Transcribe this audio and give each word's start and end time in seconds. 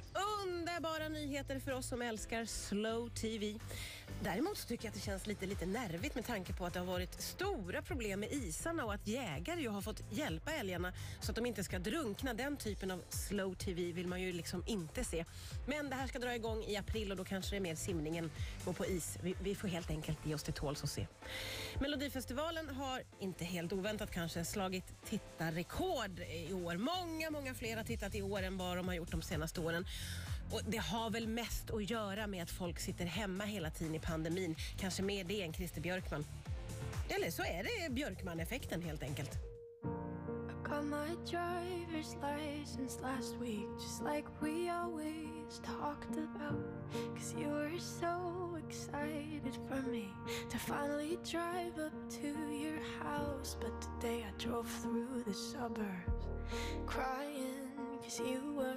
tillbaka. 0.00 0.36
underbara 0.66 1.08
nyheter 1.08 1.58
för 1.58 1.72
oss 1.72 1.86
som 1.86 2.02
älskar 2.02 2.44
slow 2.44 3.08
TV. 3.08 3.58
Däremot 4.22 4.58
så 4.58 4.68
tycker 4.68 4.84
jag 4.84 4.90
att 4.90 4.94
det 4.94 5.00
känns 5.00 5.26
lite, 5.26 5.46
lite 5.46 5.66
nervigt 5.66 6.14
med 6.14 6.26
tanke 6.26 6.52
på 6.52 6.66
att 6.66 6.72
det 6.72 6.78
har 6.78 6.86
varit 6.86 7.20
stora 7.20 7.82
problem 7.82 8.20
med 8.20 8.32
isarna 8.32 8.84
och 8.84 8.94
att 8.94 9.06
jägare 9.06 9.60
ju 9.60 9.68
har 9.68 9.80
fått 9.80 10.02
hjälpa 10.10 10.52
älgarna 10.52 10.92
så 11.20 11.32
att 11.32 11.36
de 11.36 11.46
inte 11.46 11.64
ska 11.64 11.78
drunkna. 11.78 12.34
Den 12.34 12.56
typen 12.56 12.90
av 12.90 13.02
slow 13.08 13.54
TV 13.54 13.92
vill 13.92 14.06
man 14.06 14.22
ju 14.22 14.32
liksom 14.32 14.62
inte 14.66 15.04
se. 15.04 15.24
Men 15.66 15.90
det 15.90 15.96
här 15.96 16.06
ska 16.06 16.18
dra 16.18 16.34
igång 16.34 16.64
i 16.64 16.76
april 16.76 17.10
och 17.10 17.16
då 17.16 17.24
kanske 17.24 17.50
det 17.50 17.58
är 17.58 17.60
mer 17.60 17.74
simningen 17.74 18.30
går 18.64 18.72
på 18.72 18.86
is. 18.86 19.18
Vi, 19.22 19.34
vi 19.42 19.54
får 19.54 19.68
helt 19.68 19.90
enkelt 19.90 20.26
ge 20.26 20.34
oss 20.34 20.42
till 20.42 20.54
tåls 20.54 20.82
och 20.82 20.88
se. 20.88 21.06
Melodifestivalen 21.80 22.68
har, 22.68 23.02
inte 23.20 23.44
helt 23.44 23.72
oväntat 23.72 24.10
kanske, 24.10 24.44
slagit 24.44 24.84
tittarrekord 25.04 26.20
i 26.20 26.52
år. 26.52 26.76
Många, 26.76 27.30
många 27.30 27.54
fler 27.54 27.76
har 27.76 27.84
tittat 27.84 28.14
i 28.14 28.22
år 28.22 28.42
än 28.42 28.58
vad 28.58 28.76
de 28.76 28.88
har 28.88 28.94
gjort 28.94 29.10
de 29.10 29.22
senaste 29.22 29.60
åren. 29.60 29.85
Och 30.50 30.60
Det 30.66 30.78
har 30.78 31.10
väl 31.10 31.28
mest 31.28 31.70
att 31.70 31.90
göra 31.90 32.26
med 32.26 32.42
att 32.42 32.50
folk 32.50 32.78
sitter 32.78 33.04
hemma 33.06 33.44
hela 33.44 33.70
tiden 33.70 33.94
i 33.94 33.98
pandemin. 33.98 34.56
Kanske 34.76 35.02
mer 35.02 35.24
det 35.24 35.42
än 35.42 35.52
Christer 35.52 35.80
Björkman. 35.80 36.24
Eller 37.08 37.30
så 37.30 37.42
är 37.42 37.62
det 37.62 37.92
Björkman-effekten 37.94 38.82
helt 38.82 39.02
enkelt. 39.02 39.30
Got 40.64 40.84
my 40.84 41.14
driver's 41.24 42.16
license 42.20 43.00
last 43.02 43.36
week, 43.40 43.68
just 43.80 44.02
like 44.02 44.24
we 44.40 44.68
always 44.68 45.60
talked 45.62 46.16
about. 46.18 46.64
Cause 47.16 47.34
you 47.38 47.48
were 47.48 47.78
so 47.78 48.58
excited 48.68 49.56
for 49.68 49.80
me 49.90 50.08
to 50.50 50.58
finally 50.58 51.18
drive 51.24 51.78
up 51.78 51.92
to 52.20 52.26
your 52.52 52.80
house. 53.02 53.56
But 53.60 53.80
today 53.80 54.24
I 54.24 54.32
drove 54.42 54.68
through 54.82 55.22
the 55.26 55.34
suburbs 55.34 56.26
crying 56.86 57.70
cause 58.02 58.20
you 58.20 58.54
were 58.56 58.76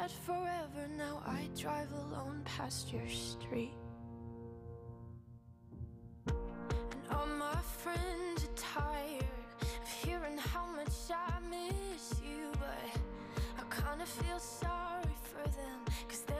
Said 0.00 0.10
forever, 0.10 0.88
now 0.96 1.22
I 1.26 1.48
drive 1.58 1.88
alone 1.92 2.42
past 2.44 2.92
your 2.92 3.08
street. 3.08 3.72
And 6.26 6.36
all 7.10 7.26
my 7.26 7.56
friends 7.78 8.44
are 8.44 8.56
tired 8.56 9.24
of 9.82 9.88
hearing 10.04 10.38
how 10.38 10.66
much 10.74 10.92
I 11.10 11.38
miss 11.48 12.20
you, 12.24 12.52
but 12.52 13.00
kinda 14.00 14.12
feel 14.24 14.38
sorry 14.38 15.14
for 15.24 15.46
them, 15.50 15.84
cause 16.08 16.20
they'll 16.26 16.39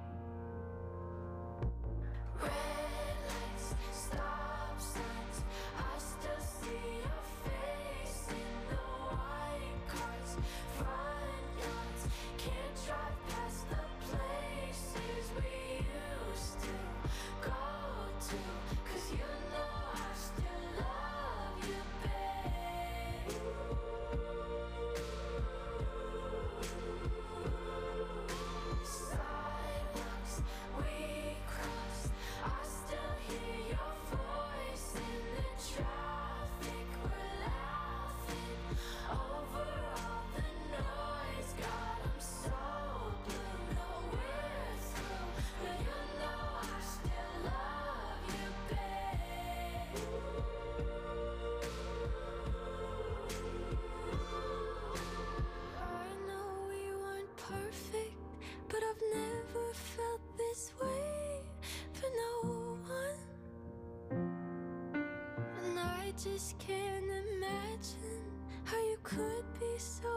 I 66.11 66.13
just 66.13 66.59
can't 66.59 67.05
imagine 67.05 68.25
how 68.65 68.75
you 68.75 68.97
could 69.01 69.45
be 69.57 69.77
so 69.77 70.09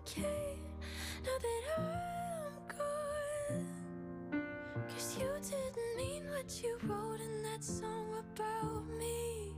okay 0.00 0.58
now 1.22 1.38
that 1.40 1.62
I'm 1.78 2.66
gone. 4.32 4.42
Cause 4.88 5.16
you 5.16 5.28
didn't 5.42 5.96
mean 5.96 6.24
what 6.30 6.60
you 6.64 6.76
wrote 6.82 7.20
in 7.20 7.42
that 7.44 7.62
song 7.62 8.24
about 8.34 8.88
me. 8.98 9.54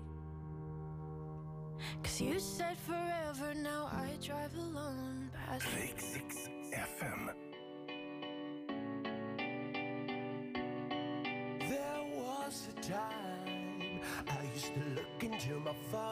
Cause 2.02 2.20
you 2.20 2.38
said 2.38 2.76
forever, 2.76 3.54
now 3.54 3.88
I 3.90 4.10
drive 4.22 4.54
alone 4.56 5.30
past 5.32 5.64
Rix 5.74 6.50
FM. 6.70 7.47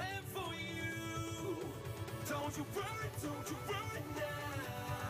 Plan 0.00 0.22
for 0.34 0.52
you. 0.54 1.56
Don't 2.28 2.56
you 2.56 2.66
worry, 2.74 3.10
don't 3.22 3.50
you 3.50 3.56
worry 3.68 4.02
now. 4.16 5.09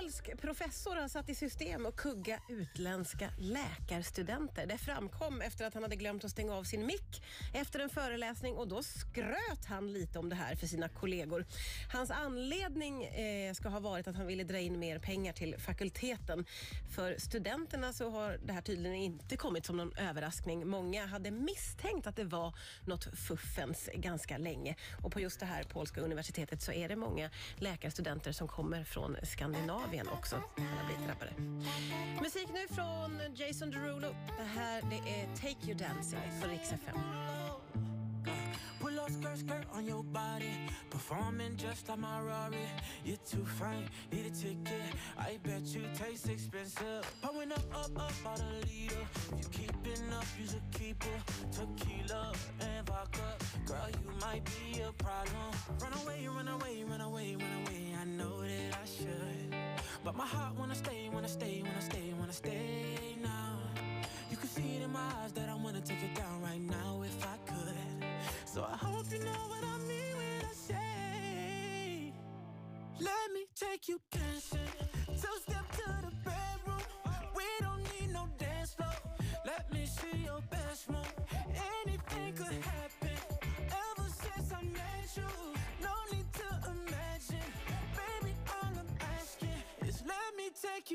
polsk 0.00 0.40
professor 0.40 0.96
har 0.96 1.08
satt 1.08 1.28
i 1.28 1.34
system 1.34 1.86
att 1.86 1.96
kugga 1.96 2.40
utländska 2.48 3.30
läkarstudenter. 3.38 4.66
Det 4.66 4.78
framkom 4.78 5.40
efter 5.40 5.66
att 5.66 5.74
han 5.74 5.82
hade 5.82 5.96
glömt 5.96 6.24
att 6.24 6.30
stänga 6.30 6.54
av 6.54 6.64
sin 6.64 6.86
mick 6.86 7.22
efter 7.54 7.80
en 7.80 7.90
föreläsning 7.90 8.56
och 8.56 8.68
då 8.68 8.82
skröt 8.82 9.64
han 9.68 9.92
lite 9.92 10.18
om 10.18 10.28
det 10.28 10.36
här 10.36 10.54
för 10.56 10.66
sina 10.66 10.88
kollegor. 10.88 11.46
Hans 11.92 12.10
anledning 12.10 13.04
eh, 13.04 13.54
ska 13.54 13.68
ha 13.68 13.80
varit 13.80 14.08
att 14.08 14.16
han 14.16 14.26
ville 14.26 14.44
dra 14.44 14.58
in 14.58 14.78
mer 14.78 14.98
pengar 14.98 15.32
till 15.32 15.58
fakulteten. 15.58 16.44
För 16.94 17.16
studenterna 17.18 17.92
så 17.92 18.10
har 18.10 18.38
det 18.44 18.52
här 18.52 18.62
tydligen 18.62 18.96
inte 18.96 19.36
kommit 19.36 19.66
som 19.66 19.76
någon 19.76 19.92
överraskning. 19.96 20.68
Många 20.68 21.06
hade 21.06 21.30
misstänkt 21.30 22.06
att 22.06 22.16
det 22.16 22.24
var 22.24 22.54
något 22.84 23.04
fuffens 23.04 23.88
ganska 23.94 24.38
länge. 24.38 24.76
Och 25.02 25.12
på 25.12 25.20
just 25.20 25.40
det 25.40 25.46
här 25.46 25.62
polska 25.62 26.00
universitetet 26.00 26.62
så 26.62 26.72
är 26.72 26.88
det 26.88 26.96
många 26.96 27.30
läkarstudenter 27.56 28.32
som 28.32 28.48
kommer 28.48 28.84
från 28.84 29.16
Skandinavien 29.22 29.89
också. 29.98 30.42
som 30.56 30.64
har 30.64 30.86
blivit 30.86 31.06
drabbade. 31.06 31.32
Musik 32.22 32.48
nu 32.54 32.74
från 32.74 33.20
Jason 33.34 33.70
Derulo. 33.70 34.14
Det 34.38 34.60
här 34.60 34.82
det 34.90 35.20
är 35.20 35.26
Take 35.36 35.66
You 35.66 35.74
Dancing 35.74 36.20
på 36.42 36.48
Rix 36.48 36.72
FM. 36.72 36.98
Skirt, 39.10 39.38
skirt 39.48 39.66
on 39.74 39.86
your 39.86 40.02
body. 40.02 40.68
Performing 40.90 41.56
just 41.56 41.88
like 41.88 41.98
my 41.98 42.20
Rari. 42.20 42.68
You're 43.04 43.16
too 43.16 43.44
fine, 43.44 43.88
need 44.12 44.26
a 44.26 44.30
ticket. 44.30 44.82
I 45.18 45.38
bet 45.42 45.62
you 45.74 45.82
taste 45.94 46.28
expensive. 46.28 47.04
Pouring 47.22 47.52
up, 47.52 47.64
up, 47.74 47.90
up 47.96 48.12
out 48.26 48.40
a 48.40 48.66
leader. 48.66 49.06
If 49.32 49.44
you 49.44 49.48
keeping 49.50 50.12
up, 50.12 50.24
you 50.38 50.46
should 50.46 50.70
keep 50.72 51.02
it. 51.04 51.22
Tequila 51.52 52.32
and 52.60 52.86
vodka. 52.86 53.36
Girl, 53.66 53.88
you 53.88 54.10
might 54.20 54.44
be 54.44 54.80
a 54.80 54.92
problem. 54.92 55.50
Run 55.80 55.92
away, 56.02 56.09
my 60.20 60.26
heart 60.26 60.54
wanna 60.58 60.74
stay, 60.74 61.08
wanna 61.10 61.26
stay, 61.26 61.62
wanna 61.64 61.80
stay, 61.80 62.12
wanna 62.18 62.32
stay 62.32 63.16
now. 63.22 63.56
You 64.30 64.36
can 64.36 64.48
see 64.48 64.76
it 64.76 64.82
in 64.82 64.92
my 64.92 65.08
eyes 65.22 65.32
that 65.32 65.48
I 65.48 65.54
wanna 65.54 65.80
take 65.80 66.02
it 66.02 66.14
down 66.14 66.42
right 66.42 66.60
now 66.60 67.02
if 67.02 67.24
I 67.24 67.36
could. 67.50 68.04
So 68.44 68.62
I 68.62 68.76
hope 68.76 69.06
you 69.10 69.20
know 69.20 69.59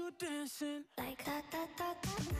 you 0.06 0.12
dancing 0.20 0.84
like 1.00 1.26
da 1.26 1.42
da 1.52 1.66
da 1.78 1.94
da 2.04 2.20
da. 2.30 2.36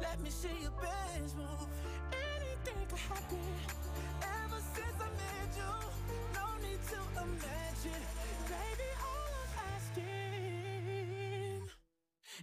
da, 0.00 0.16
da, 0.16 0.30
see 0.30 0.48
your 0.62 0.70
best 0.80 1.36
move. 1.36 2.21
Anything 2.64 2.86
could 2.88 2.98
happen. 2.98 3.38
Ever 4.22 4.60
since 4.74 4.98
I 5.00 5.08
met 5.18 5.50
you, 5.56 5.72
no 6.34 6.46
need 6.62 6.82
to 6.90 6.98
imagine. 7.22 8.02
Baby, 8.46 8.88
all 9.02 9.30
I'm 9.42 9.52
asking 9.74 11.62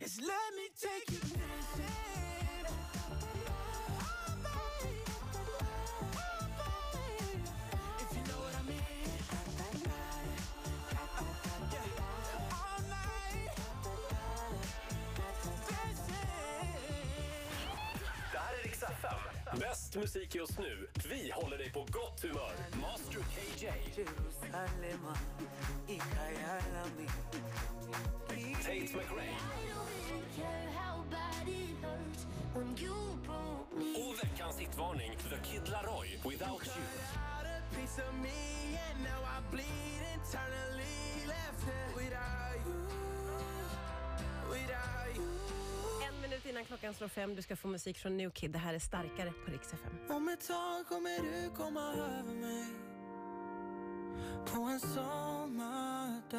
is 0.01 0.13
let 0.19 0.49
me 0.57 0.65
take 0.77 1.07
you 1.11 1.19
dancing. 1.19 2.67
bäst 19.93 20.15
musik 20.15 20.35
just 20.35 20.59
nu. 20.59 20.87
Vi 21.09 21.31
håller 21.31 21.57
dig 21.57 21.71
på 21.71 21.79
gott 21.79 22.21
humör. 22.23 22.51
Master 22.81 23.19
KJ. 23.19 23.67
Tate 28.63 28.97
McRae. 28.97 29.35
Och 33.95 34.23
veckans 34.23 34.59
hitvarning, 34.59 35.11
The 35.29 35.37
Kid 35.51 35.67
Laroi, 35.71 36.19
Without 36.25 36.65
You. 36.65 36.83
Without 44.51 45.15
you 45.15 45.39
minut 46.29 46.45
innan 46.45 46.65
klockan 46.65 46.93
slår 46.93 47.07
fem. 47.07 47.35
Du 47.35 47.41
ska 47.41 47.55
få 47.55 47.67
musik 47.67 47.97
från 47.97 48.17
New 48.17 48.29
Kid. 48.29 48.51
Det 48.51 48.59
här 48.59 48.73
är 48.73 48.79
starkare 48.79 49.31
på 49.45 49.51
Rix 49.51 49.73
FM. 49.73 49.93
Om 50.09 50.29
ett 50.29 50.47
tag 50.47 50.87
kommer 50.87 51.19
du 51.19 51.49
komma 51.55 51.93
över 51.93 52.33
mig 52.33 52.65
På 54.45 54.61
en 54.61 54.79
sommardag 54.79 56.29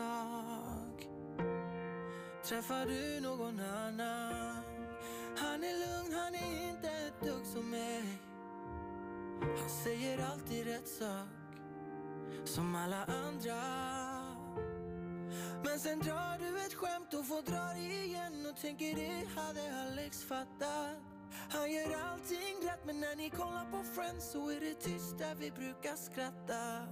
Träffar 2.44 2.86
du 2.86 3.20
någon 3.20 3.60
annan 3.60 4.62
Han 5.36 5.64
är 5.64 5.72
lugn, 5.72 6.12
han 6.12 6.34
är 6.34 6.68
inte 6.68 6.88
ett 6.88 7.20
dugg 7.20 7.46
som 7.46 7.70
mig 7.70 8.04
Han 9.40 9.70
säger 9.84 10.18
alltid 10.32 10.66
rätt 10.66 10.88
sak 10.88 11.28
som 12.44 12.74
alla 12.74 13.04
andra. 13.04 14.19
Men 15.64 15.78
sen 15.80 15.98
drar 15.98 16.38
du 16.38 16.66
ett 16.66 16.74
skämt 16.74 17.14
och 17.14 17.26
får 17.26 17.42
dra 17.42 17.72
det 17.74 18.04
igen 18.04 18.46
och 18.50 18.56
tänker 18.60 18.94
det 18.94 19.40
hade 19.40 19.62
Alex 19.82 20.24
fattat. 20.24 20.96
Han 21.50 21.72
gör 21.72 21.96
allting 22.12 22.56
rätt 22.68 22.84
men 22.86 23.00
när 23.00 23.16
ni 23.16 23.30
kollar 23.30 23.70
på 23.70 23.82
Friends 23.94 24.32
så 24.32 24.50
är 24.50 24.60
det 24.60 24.74
tyst 24.74 25.18
där 25.18 25.34
vi 25.34 25.50
brukar 25.50 25.96
skratta. 25.96 26.86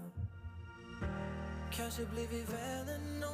Kanske 1.73 2.07
blir 2.07 2.29
vi 2.29 2.43
vänner 2.43 2.99
någon 3.21 3.29